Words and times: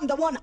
I'm 0.00 0.06
the 0.06 0.16
one. 0.16 0.39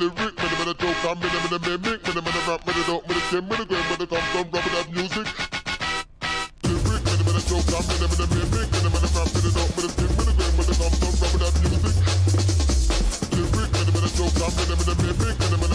lyric, 0.00 0.36
man, 0.38 0.52
man, 0.56 0.68
a 0.68 0.74
joke, 0.74 1.04
I'm 1.04 1.20
in 1.20 1.28
a 1.28 1.40
minute, 1.44 1.60
mimic, 1.60 2.00
man, 2.08 2.24
man, 2.24 2.32
a 2.32 2.40
rap, 2.48 2.64
man, 2.64 2.72
a 2.72 2.82
dope, 2.88 3.04
man, 3.06 3.16
a 3.16 3.20
skin, 3.20 3.44
man, 3.48 3.60
a 3.60 3.64
gram, 3.68 3.84
man, 3.84 4.00
a 4.00 4.06
come 4.06 4.24
from 4.32 4.46
rapping 4.48 4.72
that 4.72 4.88
music. 4.96 5.28
Lyric, 6.64 7.02
man, 7.04 7.20
man, 7.20 7.36
a 7.36 7.42
joke, 7.44 7.68
I'm 7.68 7.84
in 7.84 8.00
a 8.00 8.08
minute, 8.08 8.30
mimic, 8.32 8.68
man, 8.72 8.86
man, 8.88 9.04
a 9.04 9.08
rap, 9.12 9.28
man, 9.28 9.44
a 9.44 9.50
dope, 9.52 9.76
man, 9.76 9.84
a 9.84 9.92
skin, 9.92 10.10
man, 10.16 10.24
a 10.24 10.32
gram, 10.40 10.52
man, 10.56 10.68
a 10.70 10.74
come 10.80 10.94
from 10.96 11.12
rapping 11.20 11.42
that 11.44 11.54
music. 11.60 11.96
Lyric, 13.28 13.70
man, 13.76 13.88
man, 13.92 14.04
a 14.04 14.10
joke, 14.16 14.40
I'm 14.40 14.56
in 14.56 14.72
a 14.72 14.76
minute, 14.80 15.00
mimic, 15.04 15.36
man, 15.36 15.60
man, 15.60 15.69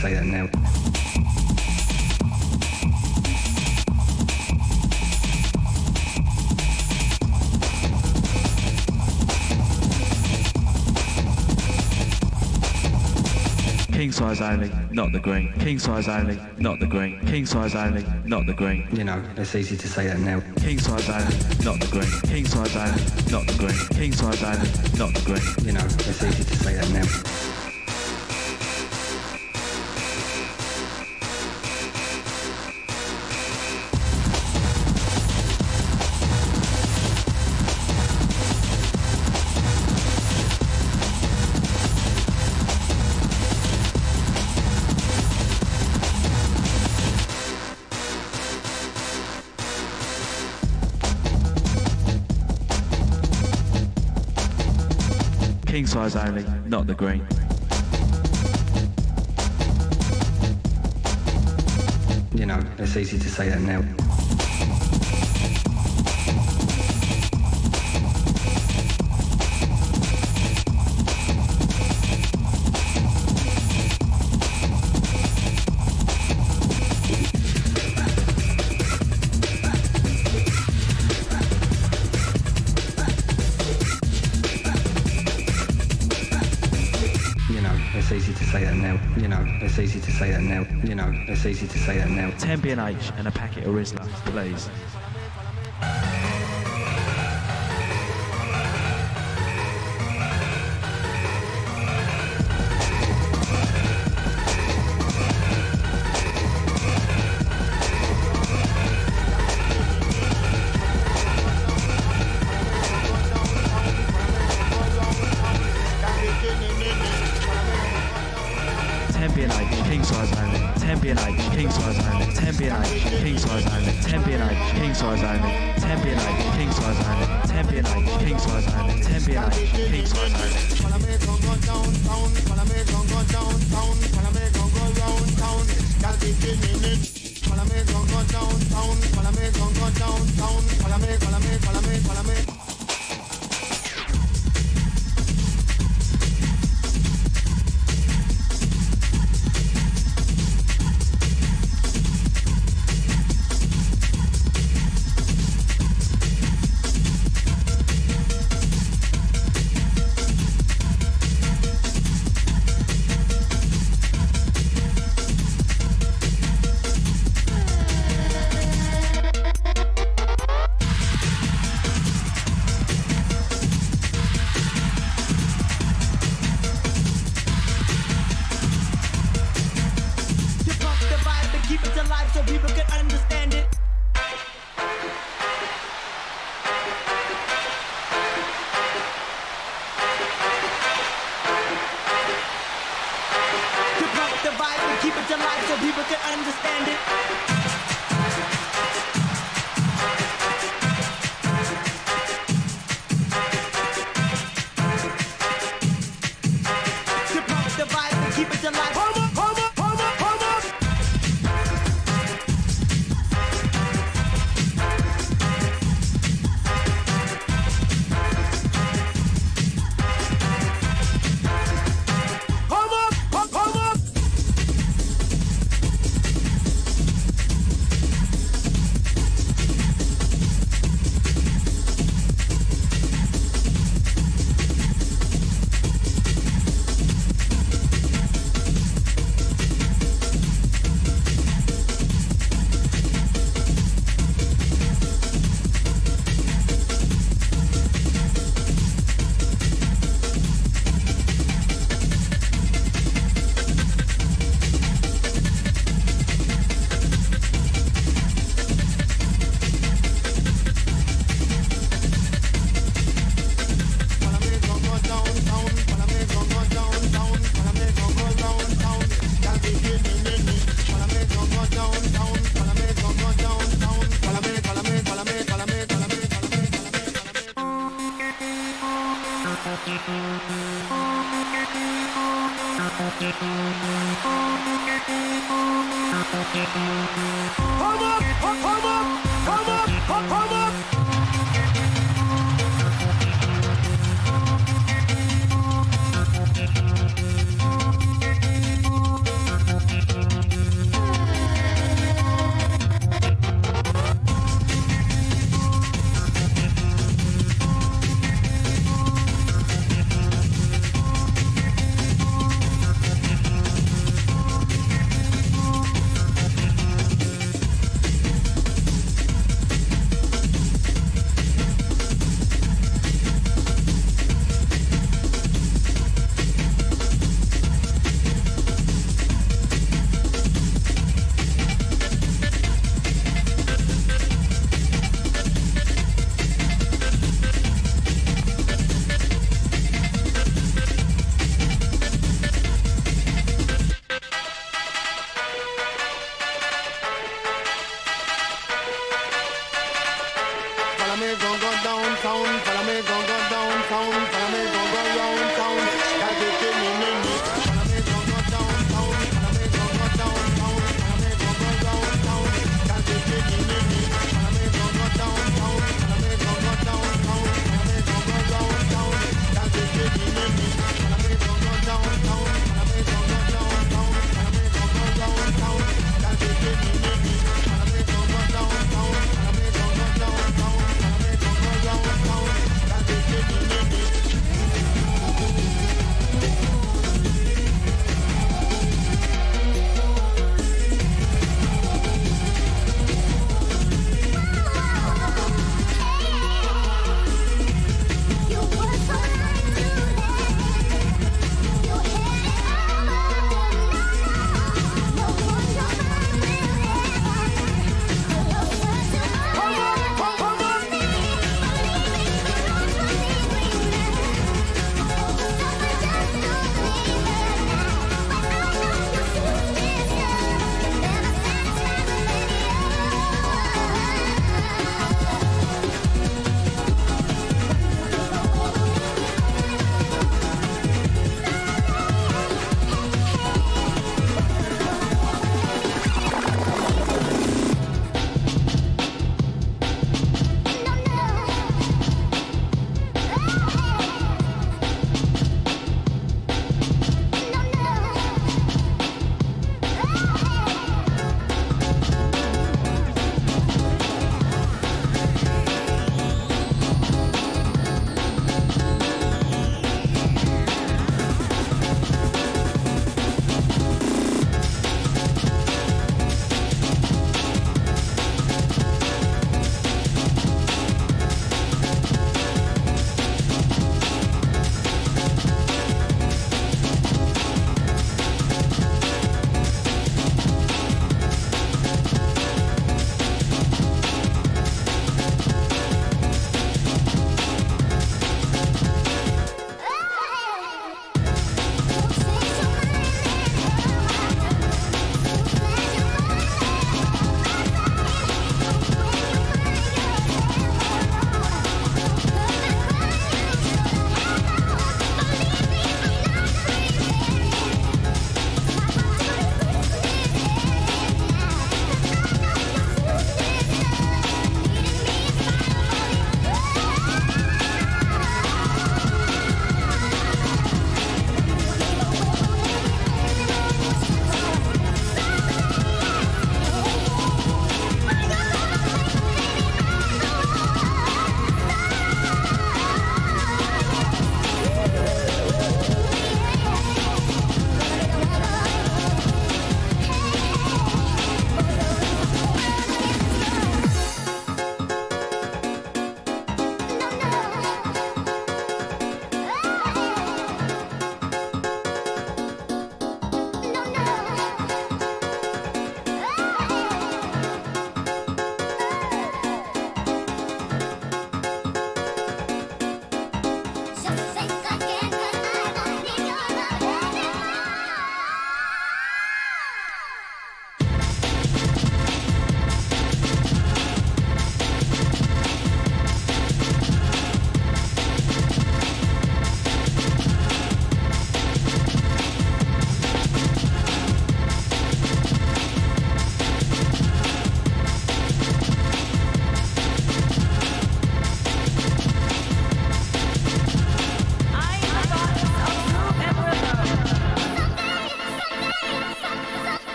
say 0.00 0.14
that 0.14 0.24
now. 0.24 0.48
King 13.92 14.10
size 14.10 14.40
only, 14.40 14.70
not 14.90 15.12
the 15.12 15.18
green. 15.18 15.52
King 15.58 15.78
size 15.78 16.08
only, 16.08 16.40
not 16.56 16.80
the 16.80 16.86
green. 16.86 17.20
King 17.26 17.44
size 17.44 17.74
only, 17.74 18.02
not 18.24 18.46
the 18.46 18.54
green. 18.54 18.88
You 18.92 19.04
know, 19.04 19.22
it's 19.36 19.54
easy 19.54 19.76
to 19.76 19.86
say 19.86 20.06
that 20.06 20.18
now. 20.20 20.40
King 20.60 20.78
size 20.78 21.10
only, 21.10 21.36
not 21.62 21.78
the 21.78 21.88
green. 21.90 22.10
King 22.22 22.46
size 22.46 22.74
only, 22.74 23.02
not 23.30 23.46
the 23.46 23.54
green. 23.58 23.76
King 23.90 24.12
size 24.12 24.42
only, 24.42 24.70
not 24.98 25.12
the 25.12 25.22
green. 25.26 25.66
You 25.66 25.72
know, 25.72 25.84
it's 25.84 26.22
easy 26.22 26.44
to 26.44 26.56
say 26.56 26.74
that 26.76 26.88
now. 26.88 27.59
King 55.70 55.86
size 55.86 56.16
only, 56.16 56.44
not 56.66 56.88
the 56.88 56.94
green. 56.94 57.24
You 62.34 62.46
know, 62.46 62.60
it's 62.76 62.96
easy 62.96 63.20
to 63.20 63.28
say 63.28 63.50
that 63.50 63.60
now. 63.60 64.09
It's 91.30 91.46
easy 91.46 91.66
to 91.66 91.78
say 91.78 91.98
that 91.98 92.10
now. 92.10 92.30
10 92.38 92.60
B&H 92.60 93.12
and 93.16 93.28
a 93.28 93.30
packet 93.30 93.64
of 93.64 93.74
Rizla, 93.74 94.06
please. 94.26 94.68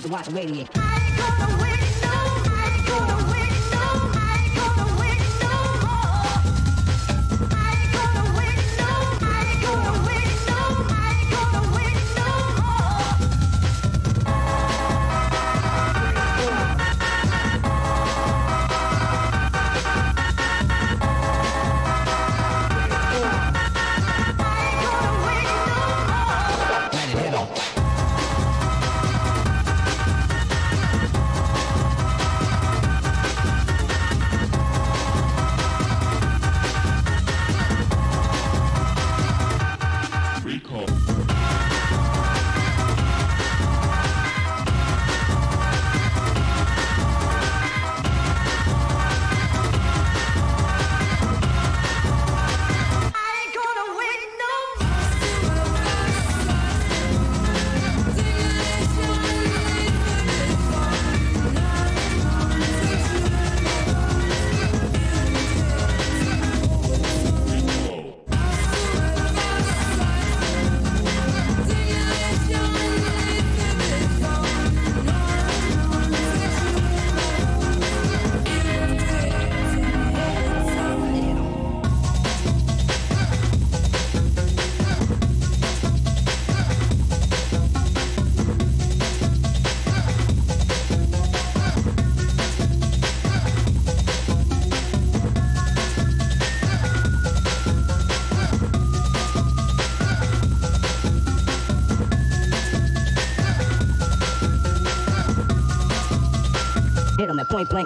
To 0.00 0.08
watch 0.08 0.28
radiate. 0.28 1.73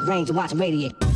Range 0.03 0.29
to 0.29 0.35
watch 0.35 0.53
radiate. 0.53 1.07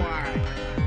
Bad, 0.00 0.79